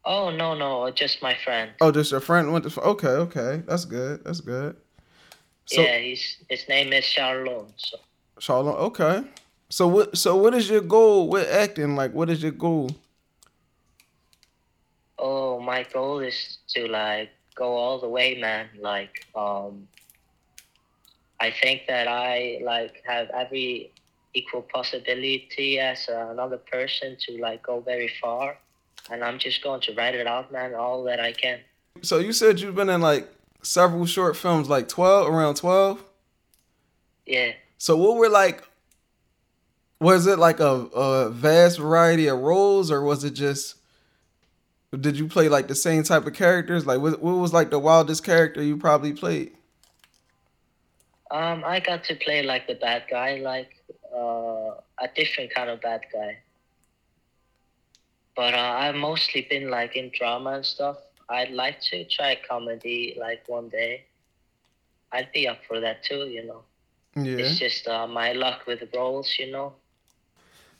Oh 0.03 0.31
no, 0.31 0.55
no, 0.55 0.89
just 0.91 1.21
my 1.21 1.35
friend. 1.35 1.71
Oh, 1.79 1.91
just 1.91 2.11
your 2.11 2.19
friend 2.21 2.51
went 2.51 2.69
to 2.69 2.81
okay 2.81 3.15
okay 3.27 3.63
that's 3.67 3.85
good 3.85 4.23
that's 4.25 4.41
good. 4.41 4.75
So 5.71 5.81
yeah, 5.81 5.97
he's 5.97 6.37
his 6.49 6.67
name 6.67 6.93
is 6.93 7.05
Charlon. 7.05 7.71
So 7.77 7.97
Charlotte 8.39 8.79
okay. 8.89 9.23
So 9.69 9.87
what 9.87 10.17
so 10.17 10.35
what 10.35 10.53
is 10.53 10.69
your 10.69 10.81
goal 10.81 11.29
with 11.29 11.47
acting? 11.49 11.95
Like 11.95 12.13
what 12.13 12.29
is 12.29 12.43
your 12.43 12.51
goal? 12.51 12.89
oh, 15.21 15.59
my 15.59 15.83
goal 15.93 16.19
is 16.19 16.57
to 16.69 16.87
like 16.87 17.29
go 17.55 17.77
all 17.77 17.99
the 17.99 18.09
way, 18.09 18.35
man. 18.35 18.67
Like 18.79 19.25
um, 19.35 19.87
I 21.39 21.51
think 21.51 21.83
that 21.87 22.07
I 22.07 22.59
like 22.63 23.03
have 23.05 23.29
every 23.29 23.91
equal 24.33 24.63
possibility 24.63 25.79
as 25.79 26.07
another 26.09 26.57
person 26.57 27.15
to 27.27 27.37
like 27.37 27.63
go 27.63 27.79
very 27.79 28.11
far, 28.19 28.57
and 29.09 29.23
I'm 29.23 29.37
just 29.39 29.63
going 29.63 29.81
to 29.81 29.93
write 29.93 30.15
it 30.15 30.27
out, 30.27 30.51
man, 30.51 30.73
all 30.73 31.03
that 31.05 31.19
I 31.19 31.31
can. 31.31 31.59
So 32.01 32.17
you 32.17 32.33
said 32.33 32.59
you've 32.59 32.75
been 32.75 32.89
in 32.89 33.01
like 33.01 33.29
several 33.61 34.05
short 34.05 34.35
films, 34.35 34.69
like 34.69 34.87
twelve 34.87 35.27
around 35.27 35.55
twelve. 35.55 36.03
Yeah. 37.25 37.53
So 37.77 37.97
what 37.97 38.17
were 38.17 38.29
like? 38.29 38.67
Was 39.99 40.25
it 40.25 40.39
like 40.39 40.59
a, 40.59 40.87
a 40.93 41.29
vast 41.29 41.79
variety 41.79 42.27
of 42.27 42.39
roles, 42.39 42.89
or 42.91 43.03
was 43.03 43.23
it 43.23 43.31
just? 43.31 43.75
Did 44.99 45.17
you 45.17 45.27
play 45.27 45.47
like 45.47 45.67
the 45.67 45.75
same 45.75 46.03
type 46.03 46.25
of 46.25 46.33
characters? 46.33 46.85
Like 46.85 46.99
what, 46.99 47.21
what 47.21 47.33
was 47.33 47.53
like 47.53 47.69
the 47.69 47.79
wildest 47.79 48.25
character 48.25 48.61
you 48.61 48.77
probably 48.77 49.13
played? 49.13 49.53
Um, 51.29 51.63
I 51.65 51.79
got 51.79 52.03
to 52.05 52.15
play 52.15 52.43
like 52.43 52.67
the 52.67 52.75
bad 52.75 53.03
guy, 53.09 53.37
like 53.37 53.81
uh, 54.13 54.71
a 54.99 55.07
different 55.15 55.53
kind 55.53 55.69
of 55.69 55.79
bad 55.81 56.01
guy. 56.11 56.39
But 58.35 58.53
uh, 58.53 58.57
I've 58.57 58.95
mostly 58.95 59.47
been 59.49 59.69
like 59.69 59.95
in 59.95 60.11
drama 60.13 60.51
and 60.51 60.65
stuff. 60.65 60.97
I'd 61.29 61.51
like 61.51 61.81
to 61.89 62.03
try 62.05 62.37
comedy 62.47 63.17
like 63.19 63.47
one 63.47 63.69
day. 63.69 64.05
I'd 65.11 65.31
be 65.31 65.47
up 65.47 65.59
for 65.67 65.79
that 65.79 66.03
too, 66.03 66.27
you 66.27 66.45
know. 66.45 66.63
Yeah. 67.15 67.37
It's 67.37 67.59
just 67.59 67.87
uh, 67.87 68.07
my 68.07 68.33
luck 68.33 68.65
with 68.67 68.83
roles, 68.95 69.35
you 69.37 69.51
know. 69.51 69.73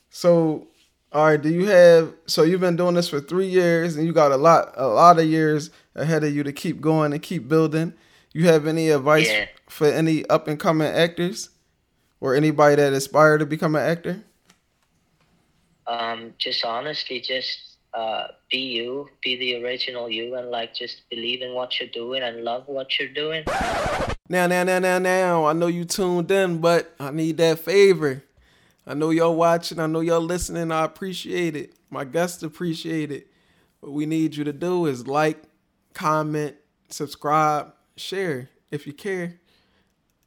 So, 0.10 0.68
all 1.12 1.26
right. 1.26 1.42
Do 1.42 1.50
you 1.50 1.66
have? 1.68 2.14
So 2.26 2.44
you've 2.44 2.62
been 2.62 2.76
doing 2.78 2.96
this 2.96 3.10
for 3.10 3.20
three 3.20 3.48
years, 3.48 3.98
and 3.98 4.06
you 4.06 4.14
got 4.14 4.32
a 4.32 4.38
lot, 4.38 4.74
a 4.76 4.88
lot 4.88 5.20
of 5.20 5.26
years 5.26 5.70
ahead 5.96 6.24
of 6.24 6.34
you 6.34 6.44
to 6.44 6.54
keep 6.54 6.80
going 6.80 7.12
and 7.12 7.22
keep 7.22 7.48
building. 7.48 7.94
You 8.34 8.48
have 8.48 8.66
any 8.66 8.90
advice 8.90 9.28
Yeah. 9.28 9.48
for 9.68 9.88
any 9.88 10.26
up 10.28 10.48
and 10.48 10.58
coming 10.58 10.88
actors, 10.88 11.50
or 12.22 12.36
anybody 12.36 12.78
that 12.78 12.94
aspire 12.94 13.38
to 13.38 13.46
become 13.46 13.76
an 13.76 13.82
actor? 13.82 14.24
Um, 15.88 16.34
just 16.38 16.64
honestly, 16.64 17.20
just 17.20 17.71
uh, 17.94 18.28
be 18.50 18.58
you, 18.58 19.10
be 19.22 19.38
the 19.38 19.64
original 19.64 20.10
you, 20.10 20.36
and 20.36 20.50
like 20.50 20.74
just 20.74 21.10
believe 21.10 21.42
in 21.42 21.54
what 21.54 21.80
you're 21.80 21.90
doing 21.90 22.24
and 22.24 22.44
love 22.44 22.64
what 22.68 23.00
you're 23.00 23.10
doing. 23.10 23.44
Now, 24.30 24.48
now, 24.48 24.64
now, 24.64 24.80
now, 24.80 24.98
now. 24.98 25.46
I 25.46 25.54
know 25.54 25.68
you 25.68 25.84
tuned 25.84 26.32
in, 26.32 26.60
but 26.60 26.94
I 27.00 27.12
need 27.12 27.38
that 27.38 27.60
favor. 27.60 28.24
I 28.88 28.94
know 28.94 29.10
y'all 29.10 29.36
watching. 29.36 29.80
I 29.80 29.88
know 29.88 30.00
y'all 30.00 30.22
listening. 30.22 30.72
I 30.72 30.86
appreciate 30.86 31.56
it. 31.56 31.74
My 31.90 32.06
guests 32.06 32.42
appreciate 32.42 33.12
it. 33.12 33.28
What 33.82 33.92
we 33.92 34.06
need 34.06 34.36
you 34.36 34.44
to 34.46 34.54
do 34.54 34.86
is 34.86 35.06
like, 35.06 35.44
comment, 35.94 36.56
subscribe, 36.90 37.74
share 37.98 38.50
if 38.72 38.88
you 38.88 38.94
care. 38.94 39.40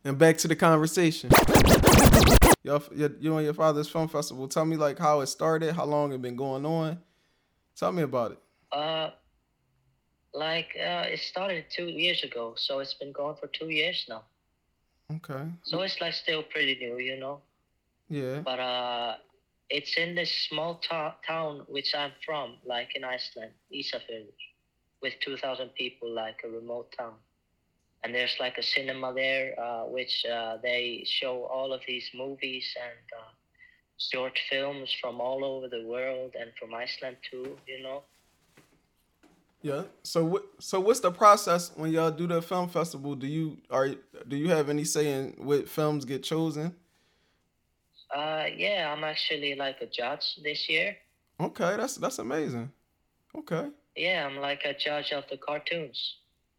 And 0.05 0.19
back 0.19 0.37
to 0.39 0.49
the 0.49 0.57
conversation. 0.57 1.31
Y'all, 2.63 2.83
you 2.95 3.37
and 3.37 3.45
your 3.45 3.55
father's 3.55 3.89
film 3.89 4.09
festival. 4.09 4.49
Tell 4.49 4.67
me 4.67 4.77
like 4.77 4.99
how 4.99 5.21
it 5.21 5.27
started, 5.27 5.75
how 5.75 5.85
long 5.85 6.13
it 6.13 6.21
been 6.21 6.37
going 6.37 6.67
on. 6.67 6.99
Tell 7.77 7.93
me 7.93 8.03
about 8.03 8.33
it. 8.33 8.39
Uh, 8.73 9.11
like 10.33 10.69
uh, 10.79 11.07
it 11.07 11.21
started 11.21 11.65
two 11.71 11.87
years 11.87 12.23
ago, 12.25 12.55
so 12.57 12.81
it's 12.81 12.95
been 12.95 13.13
going 13.13 13.37
for 13.37 13.47
two 13.49 13.69
years 13.71 14.05
now. 14.09 14.23
Okay. 15.17 15.45
So 15.63 15.83
it's 15.83 16.01
like 16.01 16.15
still 16.15 16.43
pretty 16.43 16.77
new, 16.81 16.99
you 16.99 17.19
know. 17.19 17.41
Yeah. 18.09 18.41
But 18.45 18.59
uh, 18.61 19.17
it's 19.71 19.97
in 19.97 20.15
this 20.15 20.33
small 20.49 20.77
to- 20.89 21.15
town 21.27 21.63
which 21.69 21.95
I'm 21.95 22.13
from, 22.25 22.57
like 22.65 22.97
in 22.97 23.05
Iceland, 23.05 23.53
Ísafjörður, 23.73 24.33
with 25.03 25.15
two 25.21 25.37
thousand 25.37 25.71
people, 25.75 26.11
like 26.13 26.41
a 26.45 26.49
remote 26.49 26.93
town. 26.97 27.15
And 28.03 28.15
there's 28.15 28.37
like 28.39 28.59
a 28.59 28.63
cinema 28.63 29.15
there, 29.15 29.59
uh, 29.59 29.85
which 29.85 30.25
uh, 30.27 30.59
they 30.63 31.05
show 31.07 31.45
all 31.45 31.73
of 31.73 31.81
these 31.89 32.11
movies 32.15 32.67
and 32.77 33.07
uh, 33.19 33.31
short 33.99 34.39
films 34.51 34.95
from 35.01 35.21
all 35.21 35.45
over 35.45 35.69
the 35.69 35.85
world 35.87 36.33
and 36.39 36.51
from 36.59 36.75
Iceland 36.75 37.17
too, 37.31 37.57
you 37.67 37.83
know. 37.83 38.03
Yeah. 39.63 39.85
So 40.03 40.25
what? 40.25 40.45
So 40.59 40.79
what's 40.79 41.01
the 41.01 41.11
process 41.11 41.73
when 41.75 41.91
y'all 41.91 42.11
do 42.11 42.27
the 42.27 42.43
film 42.43 42.69
festival? 42.69 43.15
Do 43.15 43.27
you 43.27 43.57
are 43.71 43.89
do 44.29 44.37
you 44.37 44.51
have 44.51 44.69
any 44.69 44.85
say 44.85 45.11
in 45.11 45.35
what 45.39 45.69
films 45.69 46.05
get 46.05 46.23
chosen? 46.23 46.75
Uh, 48.15 48.45
yeah, 48.55 48.93
I'm 48.95 49.03
actually 49.03 49.55
like 49.55 49.81
a 49.81 49.87
judge 49.87 50.39
this 50.43 50.69
year. 50.69 50.97
Okay, 51.41 51.77
that's 51.79 51.97
that's 51.97 52.19
amazing. 52.19 52.71
Okay. 53.37 53.71
Yeah, 53.97 54.27
I'm 54.27 54.37
like 54.37 54.61
a 54.65 54.75
judge 54.75 55.13
of 55.13 55.25
the 55.31 55.39
cartoons. 55.39 56.17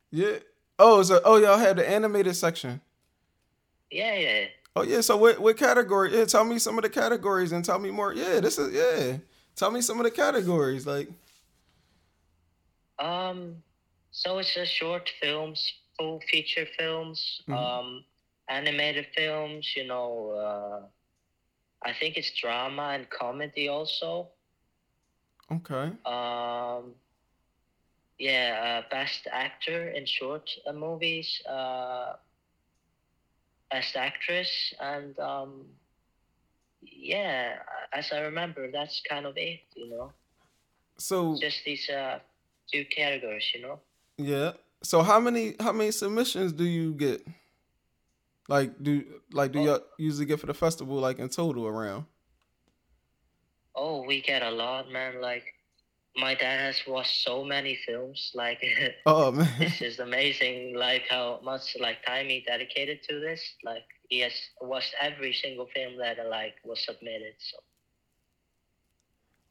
Yeah. 0.10 0.39
Oh, 0.80 1.04
so 1.04 1.22
oh 1.24 1.38
y'all 1.38 1.58
have 1.58 1.77
the 1.77 1.88
animated 1.88 2.36
section. 2.36 2.82
Yeah, 3.92 4.15
yeah. 4.15 4.46
Oh 4.75 4.84
yeah. 4.84 5.01
So 5.01 5.15
what 5.17 5.39
what 5.39 5.58
category? 5.58 6.15
Yeah. 6.17 6.25
Tell 6.25 6.44
me 6.44 6.60
some 6.60 6.77
of 6.77 6.84
the 6.84 6.89
categories 6.89 7.51
and 7.51 7.63
tell 7.63 7.79
me 7.79 7.91
more. 7.91 8.13
Yeah. 8.13 8.39
This 8.41 8.58
is 8.58 8.74
yeah. 8.74 9.17
Tell 9.55 9.72
me 9.72 9.82
some 9.82 10.00
of 10.00 10.03
the 10.03 10.12
categories. 10.12 10.86
Like 10.86 11.10
Um, 13.00 13.62
so 14.12 14.38
it's 14.39 14.55
a 14.55 14.65
short 14.65 15.10
films, 15.22 15.74
full 15.98 16.22
feature 16.32 16.65
films, 16.77 17.41
Mhm. 17.48 17.53
um, 17.58 18.05
animated 18.48 19.08
films. 19.15 19.75
You 19.75 19.86
know, 19.88 20.29
uh, 20.32 20.82
I 21.82 21.94
think 21.94 22.17
it's 22.17 22.32
drama 22.32 22.89
and 22.96 23.10
comedy 23.10 23.67
also. 23.67 24.29
okay. 25.51 25.91
Um, 26.05 26.96
yeah, 28.17 28.82
uh, 28.86 28.89
best 28.89 29.27
actor 29.32 29.89
in 29.89 30.05
short 30.05 30.50
uh, 30.65 30.72
movies, 30.74 31.41
uh, 31.46 32.15
best 33.72 33.95
actress, 33.95 34.74
and 34.79 35.17
um, 35.19 35.65
yeah, 36.81 37.57
as 37.93 38.12
I 38.12 38.19
remember, 38.22 38.72
that's 38.72 39.01
kind 39.10 39.25
of 39.25 39.38
it. 39.38 39.62
You 39.75 39.89
know, 39.89 40.12
So 40.98 41.38
just 41.39 41.63
these 41.65 41.89
uh, 41.89 42.19
two 42.72 42.86
categories. 42.86 43.45
You 43.53 43.62
know. 43.62 43.79
yeah. 44.17 44.51
So 44.84 45.01
how 45.01 45.19
many 45.19 45.55
how 45.60 45.72
many 45.72 45.91
submissions 45.91 46.53
do 46.53 46.63
you 46.63 46.93
get? 46.93 47.25
Like 48.48 48.81
do 48.84 49.03
like 49.31 49.51
do 49.51 49.60
Oh. 49.60 49.63
y'all 49.65 49.84
usually 49.98 50.25
get 50.27 50.39
for 50.39 50.45
the 50.45 50.53
festival 50.53 50.98
like 50.98 51.17
in 51.19 51.29
total 51.29 51.65
around? 51.65 52.05
Oh, 53.75 54.03
we 54.03 54.22
get 54.22 54.41
a 54.43 54.51
lot, 54.51 54.89
man. 54.91 55.19
Like, 55.19 55.43
my 56.17 56.34
dad 56.36 56.60
has 56.62 56.81
watched 56.88 57.24
so 57.24 57.43
many 57.43 57.77
films. 57.86 58.31
Like, 58.34 58.63
Oh 59.05 59.31
man. 59.31 59.50
this 59.60 59.81
is 59.81 60.00
amazing. 60.00 60.75
Like 60.75 61.03
how 61.10 61.39
much 61.43 61.75
like 61.79 62.05
time 62.05 62.27
he 62.27 62.43
dedicated 62.48 63.03
to 63.10 63.19
this. 63.19 63.41
Like, 63.63 63.84
he 64.10 64.19
has 64.19 64.34
watched 64.62 64.93
every 65.01 65.34
single 65.34 65.67
film 65.75 65.98
that 65.98 66.17
like 66.29 66.55
was 66.63 66.84
submitted. 66.86 67.34
So, 67.39 67.57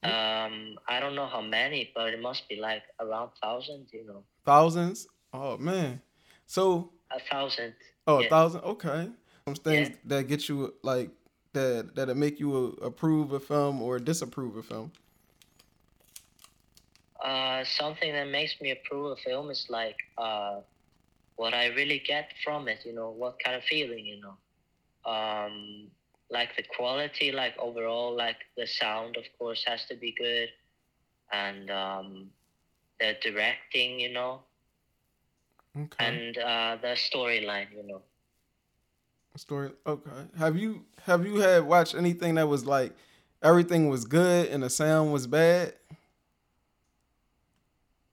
um, 0.09 0.77
I 0.89 1.01
don't 1.01 1.15
know 1.15 1.27
how 1.27 1.41
many, 1.41 1.91
but 1.95 2.13
it 2.13 2.21
must 2.21 2.49
be 2.49 2.57
like 2.57 2.83
around 3.01 3.31
thousand. 3.43 3.87
You 3.93 4.07
know, 4.07 4.23
Thousands? 4.45 5.07
Oh 5.33 5.57
man. 5.57 6.01
So 6.47 6.91
a 7.11 7.21
thousand. 7.21 7.75
oh, 8.07 8.23
a 8.23 8.29
thousand. 8.29 8.61
Okay. 8.63 9.09
Some 9.47 9.55
things 9.57 9.89
Yeah. 9.91 9.95
that 10.07 10.29
get 10.29 10.49
you 10.49 10.75
like 10.83 11.11
that 11.53 11.95
that'll 11.95 12.15
make 12.15 12.39
you 12.41 12.77
approve 12.83 13.33
a 13.33 13.41
film 13.41 13.81
or 13.83 13.99
disapprove 13.99 14.57
a 14.57 14.63
film. 14.63 14.93
Uh, 17.25 17.65
something 17.65 18.13
that 18.13 18.29
makes 18.29 18.61
me 18.61 18.71
approve 18.73 19.13
a 19.13 19.17
film 19.17 19.51
is 19.51 19.67
like 19.71 19.97
uh, 20.19 20.61
what 21.37 21.55
I 21.55 21.69
really 21.69 22.03
get 22.07 22.31
from 22.45 22.69
it. 22.69 22.81
You 22.85 22.95
know, 22.95 23.11
what 23.11 23.43
kind 23.43 23.57
of 23.57 23.65
feeling. 23.65 24.07
You 24.07 24.21
know, 24.21 25.11
um, 25.11 25.89
like 26.31 26.57
the 26.57 26.65
quality, 26.77 27.33
like 27.33 27.55
overall, 27.59 28.15
like 28.17 28.37
the 28.57 28.67
sound, 28.67 29.17
of 29.17 29.25
course, 29.39 29.65
has 29.67 29.87
to 29.87 29.97
be 29.97 30.15
good, 30.19 30.51
and 31.33 31.71
um, 31.71 32.31
the 33.01 33.17
directing. 33.23 34.01
You 34.01 34.13
know, 34.13 34.41
Okay. 35.77 36.07
and 36.07 36.39
uh, 36.39 36.77
the 36.83 36.95
storyline. 36.95 37.69
You 37.75 37.87
know. 37.89 38.03
Story. 39.37 39.71
Okay. 39.87 40.11
Have 40.39 40.57
you 40.57 40.85
have 41.05 41.27
you 41.27 41.41
had 41.41 41.65
watched 41.65 41.95
anything 41.95 42.37
that 42.37 42.49
was 42.49 42.67
like 42.67 42.93
everything 43.43 43.89
was 43.89 44.05
good 44.05 44.49
and 44.49 44.63
the 44.63 44.71
sound 44.71 45.13
was 45.13 45.27
bad? 45.27 45.75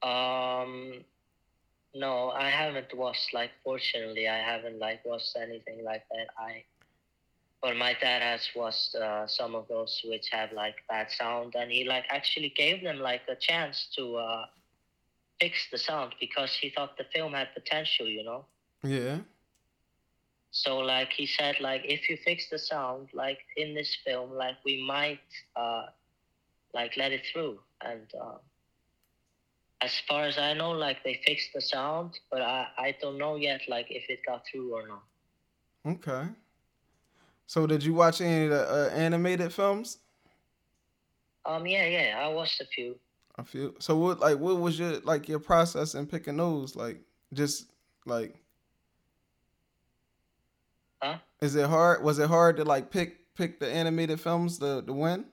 Um, 0.04 1.04
no, 1.94 2.32
I 2.32 2.50
haven't 2.50 2.94
watched. 2.96 3.34
Like, 3.34 3.52
fortunately, 3.64 4.28
I 4.28 4.38
haven't 4.40 4.80
like 4.80 5.06
watched 5.06 5.36
anything 5.36 5.84
like 5.84 6.04
that. 6.12 6.28
I 6.38 6.64
but 7.62 7.76
my 7.78 7.94
dad 8.02 8.22
has 8.22 8.50
watched 8.56 8.96
uh, 8.96 9.28
some 9.28 9.56
of 9.56 9.68
those 9.68 10.02
which 10.06 10.30
have 10.32 10.52
like 10.52 10.76
bad 10.90 11.12
sound, 11.12 11.56
and 11.56 11.72
he 11.72 11.84
like 11.86 12.06
actually 12.10 12.50
gave 12.56 12.84
them 12.84 13.00
like 13.00 13.22
a 13.30 13.36
chance 13.36 13.88
to 13.96 14.16
uh, 14.18 14.46
fix 15.40 15.68
the 15.72 15.78
sound 15.78 16.16
because 16.20 16.54
he 16.56 16.70
thought 16.70 16.98
the 16.98 17.06
film 17.14 17.34
had 17.34 17.50
potential, 17.54 18.08
you 18.08 18.24
know. 18.24 18.46
Yeah. 18.84 19.20
So 20.52 20.78
like 20.80 21.12
he 21.14 21.26
said, 21.26 21.60
like 21.60 21.82
if 21.86 22.10
you 22.10 22.18
fix 22.18 22.50
the 22.50 22.60
sound, 22.60 23.10
like 23.14 23.40
in 23.58 23.74
this 23.74 23.96
film, 24.06 24.34
like 24.34 24.56
we 24.66 24.84
might 24.88 25.20
uh, 25.56 25.88
like 26.74 26.98
let 26.98 27.12
it 27.12 27.24
through. 27.32 27.60
And 27.82 28.08
uh, 28.20 28.38
as 29.82 30.00
far 30.08 30.26
as 30.26 30.38
I 30.38 30.54
know, 30.54 30.72
like 30.72 31.04
they 31.04 31.20
fixed 31.26 31.50
the 31.54 31.62
sound, 31.62 32.20
but 32.30 32.42
I 32.42 32.68
I 32.78 32.96
don't 33.02 33.18
know 33.18 33.36
yet, 33.36 33.62
like 33.68 33.88
if 33.90 34.10
it 34.10 34.20
got 34.26 34.44
through 34.46 34.74
or 34.74 34.88
not. 34.88 35.04
Okay. 35.86 36.28
So 37.48 37.68
did 37.68 37.84
you 37.84 37.94
watch 37.94 38.22
any 38.22 38.46
of 38.46 38.52
the 38.52 38.62
uh, 38.70 38.90
animated 38.94 39.52
films? 39.52 39.98
Um, 41.46 41.66
yeah, 41.66 41.86
yeah, 41.86 42.20
I 42.22 42.28
watched 42.28 42.62
a 42.62 42.66
few. 42.66 42.96
A 43.38 43.44
few. 43.44 43.76
so. 43.80 43.98
What 43.98 44.20
like 44.20 44.38
what 44.38 44.60
was 44.60 44.78
your 44.78 45.00
like 45.00 45.28
your 45.28 45.40
process 45.40 45.96
in 45.96 46.06
picking 46.06 46.38
those? 46.38 46.76
Like 46.76 47.02
just 47.34 47.72
like, 48.06 48.36
Huh? 51.02 51.18
is 51.42 51.56
it 51.56 51.68
hard? 51.68 52.04
Was 52.04 52.20
it 52.20 52.28
hard 52.28 52.58
to 52.58 52.64
like 52.64 52.92
pick 52.92 53.34
pick 53.34 53.60
the 53.60 53.68
animated 53.68 54.20
films 54.20 54.60
to 54.60 54.84
to 54.84 54.94
win? 54.94 55.26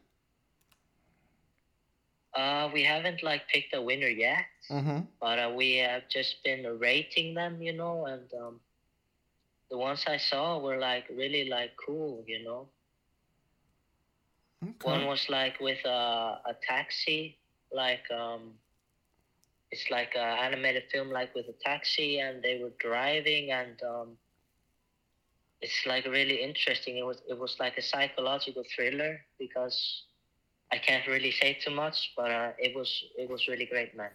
Uh, 2.38 2.70
we 2.74 2.84
haven't 2.84 3.22
like 3.24 3.48
picked 3.48 3.74
a 3.74 3.82
winner 3.82 4.08
yet, 4.08 4.46
Mm-hmm. 4.70 5.00
but 5.20 5.38
uh, 5.38 5.52
we 5.56 5.76
have 5.78 6.08
just 6.08 6.44
been 6.44 6.64
rating 6.78 7.34
them, 7.34 7.62
you 7.62 7.72
know, 7.74 8.06
and 8.06 8.32
um, 8.34 8.60
the 9.70 9.78
ones 9.78 10.04
I 10.08 10.18
saw 10.18 10.58
were 10.58 10.78
like 10.78 11.08
really 11.10 11.48
like 11.48 11.72
cool, 11.86 12.24
you 12.26 12.44
know. 12.44 12.70
One 14.82 15.06
was 15.06 15.28
like 15.30 15.60
with 15.60 15.84
a, 15.86 16.40
a 16.46 16.54
taxi, 16.68 17.38
like 17.72 18.10
um, 18.10 18.58
it's 19.70 19.90
like 19.90 20.14
an 20.16 20.38
animated 20.38 20.84
film, 20.92 21.10
like 21.10 21.34
with 21.34 21.46
a 21.48 21.54
taxi, 21.64 22.18
and 22.20 22.42
they 22.42 22.58
were 22.62 22.72
driving, 22.78 23.50
and 23.52 23.82
um, 23.82 24.18
it's 25.60 25.86
like 25.86 26.04
really 26.06 26.42
interesting. 26.42 26.98
It 26.98 27.06
was 27.06 27.22
it 27.28 27.38
was 27.38 27.56
like 27.60 27.76
a 27.78 27.82
psychological 27.82 28.64
thriller 28.74 29.20
because 29.38 30.04
I 30.72 30.78
can't 30.78 31.06
really 31.06 31.30
say 31.30 31.54
too 31.54 31.70
much, 31.70 32.12
but 32.16 32.30
uh, 32.30 32.50
it 32.58 32.76
was 32.76 33.04
it 33.16 33.28
was 33.30 33.48
really 33.48 33.66
great, 33.66 33.96
man. 33.96 34.10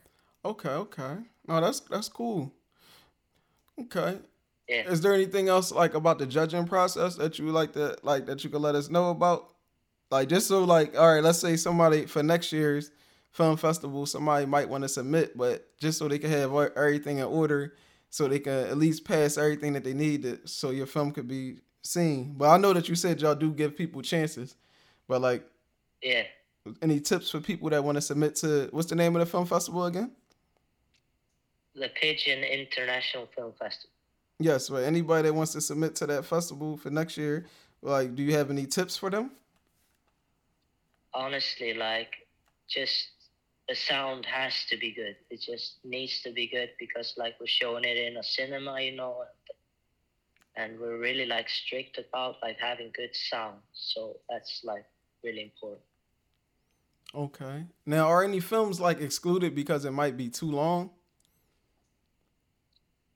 Okay. 0.45 0.69
Okay. 0.69 1.15
No, 1.47 1.61
that's 1.61 1.79
that's 1.81 2.09
cool. 2.09 2.51
Okay. 3.79 4.19
Yeah. 4.67 4.89
Is 4.89 5.01
there 5.01 5.13
anything 5.13 5.49
else 5.49 5.71
like 5.71 5.93
about 5.93 6.19
the 6.19 6.25
judging 6.25 6.65
process 6.65 7.15
that 7.15 7.37
you 7.39 7.47
like 7.47 7.73
to 7.73 7.97
like 8.03 8.25
that 8.27 8.43
you 8.43 8.49
could 8.49 8.61
let 8.61 8.75
us 8.75 8.89
know 8.89 9.09
about? 9.09 9.53
Like 10.11 10.29
just 10.29 10.47
so 10.47 10.63
like 10.63 10.97
all 10.97 11.13
right, 11.13 11.23
let's 11.23 11.39
say 11.39 11.55
somebody 11.55 12.05
for 12.05 12.21
next 12.23 12.51
year's 12.51 12.91
film 13.31 13.57
festival, 13.57 14.05
somebody 14.05 14.45
might 14.45 14.69
want 14.69 14.83
to 14.83 14.89
submit, 14.89 15.35
but 15.35 15.67
just 15.79 15.97
so 15.97 16.07
they 16.07 16.19
can 16.19 16.29
have 16.29 16.53
everything 16.75 17.17
in 17.17 17.25
order, 17.25 17.73
so 18.11 18.27
they 18.27 18.39
can 18.39 18.53
at 18.67 18.77
least 18.77 19.05
pass 19.05 19.37
everything 19.37 19.73
that 19.73 19.83
they 19.83 19.93
need 19.93 20.21
to, 20.21 20.39
so 20.47 20.69
your 20.69 20.85
film 20.85 21.11
could 21.11 21.27
be 21.27 21.57
seen. 21.81 22.35
But 22.37 22.49
I 22.49 22.57
know 22.57 22.73
that 22.73 22.87
you 22.87 22.95
said 22.95 23.21
y'all 23.21 23.33
do 23.33 23.51
give 23.51 23.75
people 23.75 24.03
chances, 24.03 24.55
but 25.07 25.19
like 25.19 25.43
Yeah. 26.01 26.23
Any 26.81 26.99
tips 26.99 27.29
for 27.29 27.39
people 27.39 27.69
that 27.69 27.83
want 27.83 27.95
to 27.95 28.01
submit 28.01 28.35
to 28.37 28.69
what's 28.71 28.89
the 28.89 28.95
name 28.95 29.15
of 29.15 29.19
the 29.19 29.25
film 29.25 29.45
festival 29.45 29.85
again? 29.85 30.11
The 31.75 31.89
Pigeon 31.89 32.43
International 32.43 33.27
Film 33.35 33.53
Festival. 33.59 33.89
Yes, 34.39 34.69
but 34.69 34.83
anybody 34.83 35.27
that 35.27 35.33
wants 35.33 35.53
to 35.53 35.61
submit 35.61 35.95
to 35.95 36.07
that 36.07 36.25
festival 36.25 36.77
for 36.77 36.89
next 36.89 37.17
year, 37.17 37.45
like, 37.81 38.15
do 38.15 38.23
you 38.23 38.33
have 38.33 38.49
any 38.49 38.65
tips 38.65 38.95
for 38.97 39.09
them? 39.09 39.31
honestly 41.13 41.73
like 41.73 42.27
just 42.67 43.09
the 43.69 43.75
sound 43.75 44.25
has 44.25 44.53
to 44.69 44.77
be 44.77 44.91
good 44.91 45.15
it 45.29 45.39
just 45.41 45.77
needs 45.83 46.21
to 46.21 46.31
be 46.31 46.47
good 46.47 46.69
because 46.79 47.13
like 47.17 47.35
we're 47.39 47.47
showing 47.47 47.83
it 47.83 47.97
in 47.97 48.17
a 48.17 48.23
cinema 48.23 48.81
you 48.81 48.95
know 48.95 49.23
and, 50.55 50.71
and 50.71 50.79
we're 50.79 50.97
really 50.97 51.25
like 51.25 51.49
strict 51.49 51.99
about 51.99 52.35
like 52.41 52.57
having 52.59 52.91
good 52.95 53.15
sound 53.15 53.57
so 53.73 54.15
that's 54.29 54.61
like 54.63 54.85
really 55.23 55.43
important 55.43 55.81
Okay. 57.15 57.65
Now, 57.85 58.07
are 58.07 58.23
any 58.23 58.39
films 58.39 58.79
like 58.79 58.99
excluded 58.99 59.53
because 59.53 59.85
it 59.85 59.91
might 59.91 60.17
be 60.17 60.29
too 60.29 60.51
long? 60.51 60.91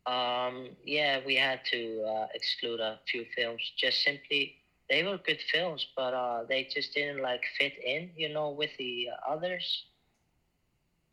um 0.07 0.69
yeah 0.85 1.19
we 1.25 1.35
had 1.35 1.59
to 1.65 2.01
uh, 2.03 2.27
exclude 2.33 2.79
a 2.79 2.97
few 3.11 3.25
films 3.35 3.61
just 3.77 4.03
simply 4.03 4.55
they 4.89 5.03
were 5.03 5.17
good 5.17 5.41
films 5.51 5.85
but 5.97 6.13
uh 6.13 6.43
they 6.47 6.63
just 6.63 6.93
didn't 6.93 7.21
like 7.21 7.43
fit 7.59 7.73
in 7.83 8.09
you 8.15 8.29
know 8.29 8.49
with 8.51 8.71
the 8.77 9.07
others 9.27 9.85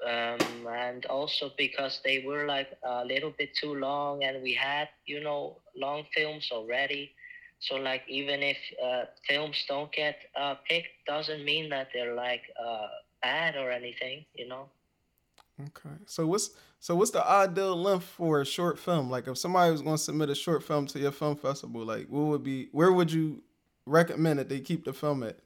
um, 0.07 0.67
and 0.69 1.07
also 1.07 1.51
because 1.57 2.01
they 2.05 2.19
were 2.27 2.47
like 2.47 2.69
a 2.85 3.05
little 3.05 3.33
bit 3.39 3.55
too 3.55 3.75
long 3.75 4.23
and 4.23 4.43
we 4.43 4.53
had 4.53 4.89
you 5.07 5.21
know 5.23 5.57
long 5.77 6.05
films 6.15 6.51
already 6.53 7.13
so 7.61 7.77
like 7.77 8.03
even 8.09 8.43
if 8.43 8.57
uh, 8.85 9.05
films 9.29 9.65
don't 9.69 9.93
get 9.93 10.17
uh, 10.37 10.55
picked 10.69 10.89
doesn't 11.07 11.45
mean 11.45 11.69
that 11.71 11.89
they're 11.93 12.15
like 12.15 12.43
uh, 12.63 12.87
bad 13.23 13.57
or 13.57 13.71
anything 13.71 14.25
you 14.35 14.47
know 14.49 14.69
Okay. 15.61 15.97
So 16.07 16.27
what's 16.27 16.51
so 16.81 16.97
what's 16.97 17.13
the 17.13 17.25
ideal 17.27 17.77
length 17.77 18.05
for 18.05 18.41
a 18.41 18.47
short 18.47 18.79
film? 18.79 19.09
Like, 19.11 19.29
if 19.29 19.39
somebody 19.39 19.71
was 19.73 19.83
going 19.83 19.97
to 19.97 20.03
submit 20.03 20.31
a 20.31 20.35
short 20.35 20.63
film 20.63 20.87
to 20.89 20.99
your 20.99 21.13
film 21.13 21.37
festival, 21.37 21.85
like, 21.85 22.09
what 22.09 22.25
would 22.27 22.43
be 22.43 22.69
where 22.73 22.93
would 22.93 23.13
you 23.13 23.43
recommend 23.87 24.39
that 24.39 24.49
they 24.49 24.61
keep 24.61 24.85
the 24.85 24.93
film 24.93 25.23
at? 25.23 25.39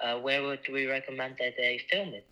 uh, 0.00 0.18
where 0.18 0.42
would 0.42 0.60
we 0.72 0.86
recommend 0.86 1.36
that 1.38 1.54
they 1.56 1.80
film 1.90 2.08
it 2.14 2.26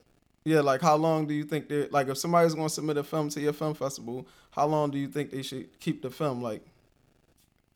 Yeah, 0.44 0.60
like 0.60 0.80
how 0.80 0.96
long 0.96 1.26
do 1.26 1.34
you 1.34 1.44
think 1.44 1.68
they 1.68 1.88
like 1.88 2.08
if 2.08 2.18
somebody's 2.18 2.54
going 2.54 2.68
to 2.68 2.74
submit 2.74 2.96
a 2.96 3.04
film 3.04 3.28
to 3.30 3.40
your 3.40 3.52
film 3.52 3.74
festival, 3.74 4.26
how 4.52 4.66
long 4.66 4.90
do 4.90 4.98
you 4.98 5.08
think 5.08 5.30
they 5.30 5.42
should 5.42 5.78
keep 5.80 6.02
the 6.02 6.10
film 6.10 6.42
like 6.42 6.64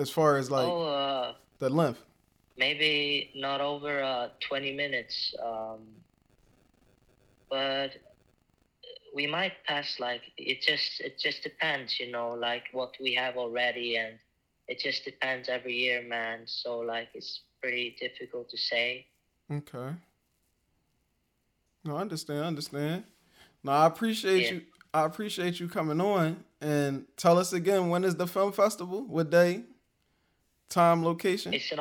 as 0.02 0.10
far 0.10 0.36
as 0.36 0.50
like 0.50 0.68
oh 0.68 0.82
uh, 0.82 1.32
the 1.58 1.70
length? 1.70 2.02
maybe 2.58 3.30
not 3.34 3.60
over 3.60 4.02
uh, 4.02 4.28
20 4.40 4.74
minutes 4.74 5.34
um, 5.42 5.80
but 7.48 7.90
we 9.14 9.26
might 9.26 9.52
pass 9.66 9.98
like 10.00 10.22
it 10.36 10.60
just 10.60 11.00
it 11.00 11.18
just 11.18 11.42
depends 11.42 11.98
you 12.00 12.10
know 12.10 12.30
like 12.30 12.64
what 12.72 12.92
we 13.00 13.14
have 13.14 13.36
already 13.36 13.96
and 13.96 14.18
it 14.68 14.78
just 14.78 15.04
depends 15.04 15.48
every 15.48 15.74
year 15.74 16.02
man 16.02 16.40
so 16.46 16.78
like 16.78 17.08
it's 17.14 17.42
pretty 17.60 17.96
difficult 18.00 18.48
to 18.50 18.56
say 18.58 19.06
Okay. 19.50 19.90
No, 21.84 21.96
I 21.96 22.00
understand. 22.00 22.44
I 22.44 22.46
understand. 22.46 23.04
No, 23.62 23.72
I 23.72 23.86
appreciate 23.86 24.44
Yeah. 24.44 24.52
you. 24.52 24.62
I 24.94 25.04
appreciate 25.04 25.60
you 25.60 25.68
coming 25.68 26.00
on 26.00 26.44
and 26.60 27.06
tell 27.16 27.36
us 27.38 27.52
again 27.52 27.90
when 27.90 28.04
is 28.04 28.16
the 28.16 28.26
film 28.26 28.52
festival? 28.52 29.04
What 29.06 29.28
day? 29.30 29.64
Time, 30.72 31.04
location? 31.04 31.52
it's 31.52 31.70
in 31.70 31.78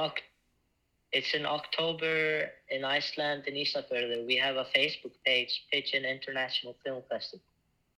it's 1.13 1.33
in 1.33 1.45
october 1.45 2.49
in 2.69 2.83
iceland 2.83 3.43
in 3.47 3.55
isafjörður 3.65 4.25
we 4.25 4.35
have 4.45 4.57
a 4.57 4.67
facebook 4.75 5.15
page 5.25 5.53
pigeon 5.71 6.03
international 6.05 6.73
film 6.83 7.01
festival 7.09 7.50